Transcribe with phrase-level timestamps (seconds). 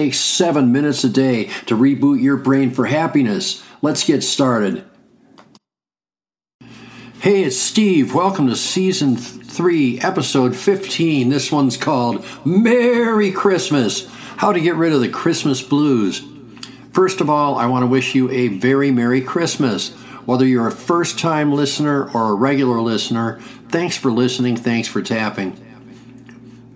[0.00, 3.62] takes seven minutes a day to reboot your brain for happiness.
[3.82, 4.82] Let's get started.
[7.20, 8.14] Hey, it's Steve.
[8.14, 11.28] Welcome to season three, episode 15.
[11.28, 16.22] This one's called Merry Christmas How to Get Rid of the Christmas Blues.
[16.94, 19.90] First of all, I want to wish you a very Merry Christmas.
[20.24, 25.02] Whether you're a first time listener or a regular listener, thanks for listening, thanks for
[25.02, 25.69] tapping.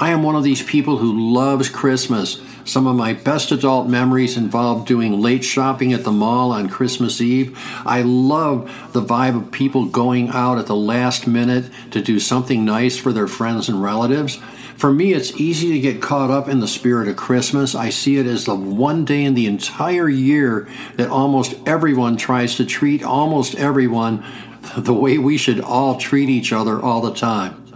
[0.00, 2.40] I am one of these people who loves Christmas.
[2.64, 7.20] Some of my best adult memories involve doing late shopping at the mall on Christmas
[7.20, 7.58] Eve.
[7.84, 12.64] I love the vibe of people going out at the last minute to do something
[12.64, 14.38] nice for their friends and relatives.
[14.76, 17.74] For me, it's easy to get caught up in the spirit of Christmas.
[17.74, 22.54] I see it as the one day in the entire year that almost everyone tries
[22.58, 24.24] to treat almost everyone
[24.76, 27.67] the way we should all treat each other all the time.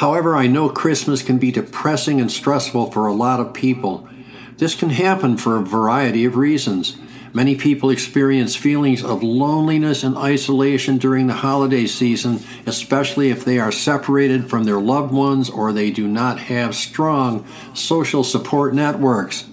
[0.00, 4.08] However, I know Christmas can be depressing and stressful for a lot of people.
[4.56, 6.96] This can happen for a variety of reasons.
[7.34, 13.58] Many people experience feelings of loneliness and isolation during the holiday season, especially if they
[13.58, 19.50] are separated from their loved ones or they do not have strong social support networks.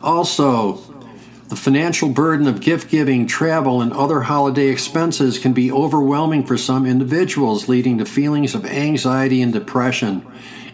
[0.00, 0.89] Also,
[1.50, 6.56] the financial burden of gift giving, travel, and other holiday expenses can be overwhelming for
[6.56, 10.24] some individuals, leading to feelings of anxiety and depression.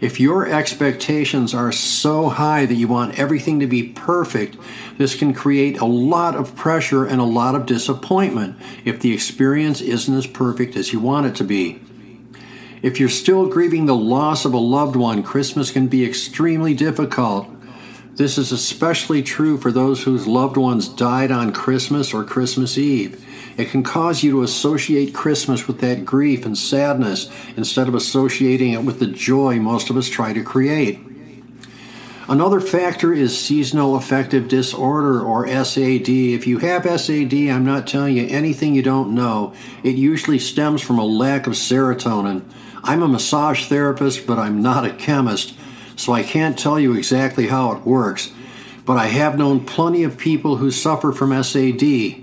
[0.02, 4.58] If your expectations are so high that you want everything to be perfect,
[4.98, 9.80] this can create a lot of pressure and a lot of disappointment if the experience
[9.80, 11.81] isn't as perfect as you want it to be.
[12.82, 17.48] If you're still grieving the loss of a loved one, Christmas can be extremely difficult.
[18.16, 23.22] This is especially true for those whose loved ones died on Christmas or Christmas Eve.
[23.59, 28.72] It can cause you to associate Christmas with that grief and sadness instead of associating
[28.72, 30.99] it with the joy most of us try to create.
[32.27, 36.09] Another factor is seasonal affective disorder or SAD.
[36.09, 39.53] If you have SAD, I'm not telling you anything you don't know.
[39.84, 42.43] It usually stems from a lack of serotonin.
[42.83, 45.54] I'm a massage therapist, but I'm not a chemist
[45.97, 48.31] so I can't tell you exactly how it works,
[48.84, 52.23] but I have known plenty of people who suffer from SAD.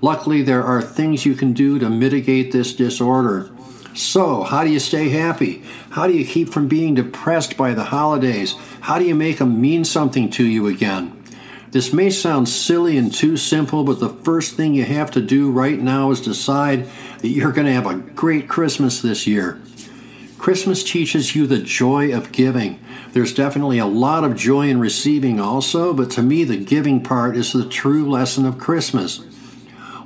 [0.00, 3.50] Luckily, there are things you can do to mitigate this disorder.
[3.94, 5.62] So, how do you stay happy?
[5.90, 8.54] How do you keep from being depressed by the holidays?
[8.82, 11.16] How do you make them mean something to you again?
[11.70, 15.50] This may sound silly and too simple, but the first thing you have to do
[15.50, 16.86] right now is decide
[17.18, 19.60] that you're going to have a great Christmas this year.
[20.38, 22.78] Christmas teaches you the joy of giving.
[23.12, 27.36] There's definitely a lot of joy in receiving also, but to me, the giving part
[27.36, 29.18] is the true lesson of Christmas.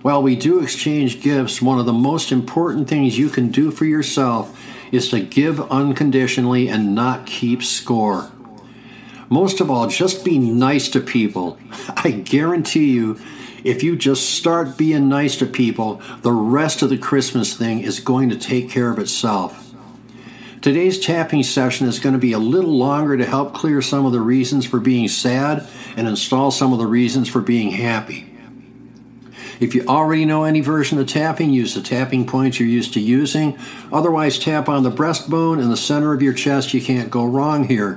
[0.02, 3.84] While we do exchange gifts, one of the most important things you can do for
[3.84, 4.58] yourself
[4.92, 8.30] is to give unconditionally and not keep score.
[9.28, 11.58] Most of all, just be nice to people.
[11.96, 13.20] I guarantee you,
[13.62, 18.00] if you just start being nice to people, the rest of the Christmas thing is
[18.00, 19.69] going to take care of itself.
[20.60, 24.12] Today's tapping session is going to be a little longer to help clear some of
[24.12, 25.66] the reasons for being sad
[25.96, 28.26] and install some of the reasons for being happy.
[29.58, 33.00] If you already know any version of tapping, use the tapping points you're used to
[33.00, 33.58] using.
[33.90, 36.74] Otherwise, tap on the breastbone and the center of your chest.
[36.74, 37.96] You can't go wrong here.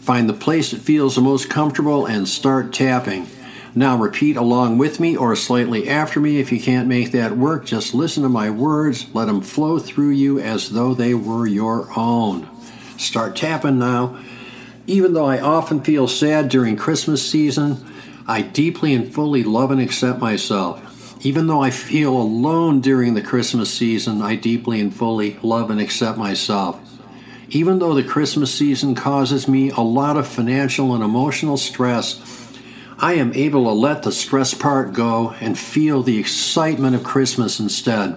[0.00, 3.28] Find the place that feels the most comfortable and start tapping.
[3.74, 6.38] Now repeat along with me or slightly after me.
[6.38, 9.06] If you can't make that work, just listen to my words.
[9.14, 12.48] Let them flow through you as though they were your own.
[12.98, 14.18] Start tapping now.
[14.86, 17.82] Even though I often feel sad during Christmas season,
[18.26, 21.24] I deeply and fully love and accept myself.
[21.24, 25.80] Even though I feel alone during the Christmas season, I deeply and fully love and
[25.80, 26.80] accept myself.
[27.48, 32.41] Even though the Christmas season causes me a lot of financial and emotional stress,
[33.02, 37.58] I am able to let the stress part go and feel the excitement of Christmas
[37.58, 38.16] instead.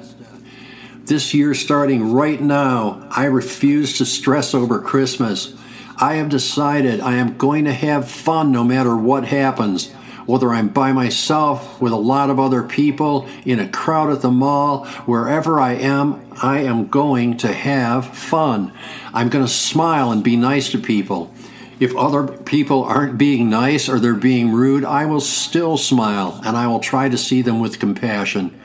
[1.05, 5.55] This year, starting right now, I refuse to stress over Christmas.
[5.97, 9.91] I have decided I am going to have fun no matter what happens.
[10.27, 14.29] Whether I'm by myself, with a lot of other people, in a crowd at the
[14.29, 18.71] mall, wherever I am, I am going to have fun.
[19.15, 21.31] I'm going to smile and be nice to people.
[21.79, 26.55] If other people aren't being nice or they're being rude, I will still smile and
[26.55, 28.57] I will try to see them with compassion.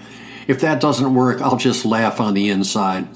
[0.46, 3.08] If that doesn't work, I'll just laugh on the inside.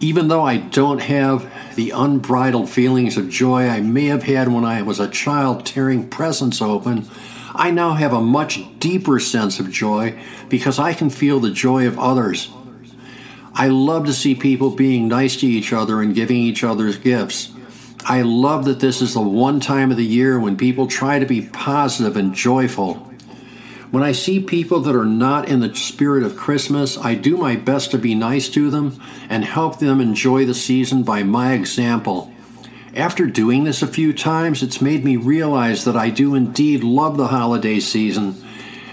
[0.00, 4.64] Even though I don't have the unbridled feelings of joy I may have had when
[4.64, 7.08] I was a child tearing presents open,
[7.54, 10.18] I now have a much deeper sense of joy
[10.48, 12.50] because I can feel the joy of others.
[13.54, 17.50] I love to see people being nice to each other and giving each other gifts.
[18.08, 21.26] I love that this is the one time of the year when people try to
[21.26, 22.94] be positive and joyful.
[23.90, 27.54] When I see people that are not in the spirit of Christmas, I do my
[27.54, 32.32] best to be nice to them and help them enjoy the season by my example.
[32.94, 37.18] After doing this a few times, it's made me realize that I do indeed love
[37.18, 38.42] the holiday season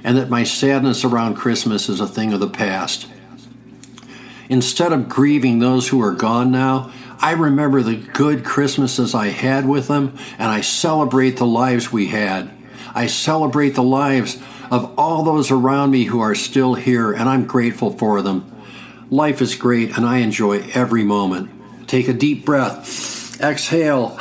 [0.03, 3.07] and that my sadness around Christmas is a thing of the past.
[4.49, 9.67] Instead of grieving those who are gone now, I remember the good Christmases I had
[9.67, 12.51] with them and I celebrate the lives we had.
[12.93, 14.41] I celebrate the lives
[14.71, 18.51] of all those around me who are still here and I'm grateful for them.
[19.09, 21.87] Life is great and I enjoy every moment.
[21.87, 24.17] Take a deep breath exhale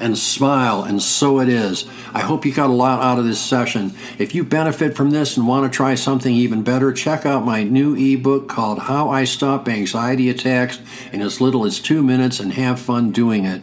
[0.00, 1.86] and smile, and so it is.
[2.12, 3.92] I hope you got a lot out of this session.
[4.18, 7.62] If you benefit from this and want to try something even better, check out my
[7.62, 10.80] new ebook called How I Stop Anxiety Attacks
[11.12, 13.62] in as little as two minutes and have fun doing it.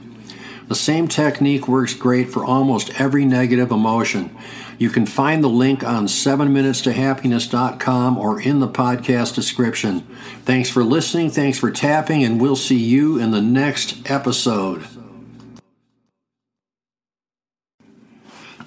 [0.68, 4.36] The same technique works great for almost every negative emotion.
[4.78, 10.01] You can find the link on 7minutestohappiness.com or in the podcast description.
[10.44, 14.88] Thanks for listening, thanks for tapping, and we'll see you in the next episode.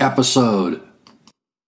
[0.00, 0.80] episode.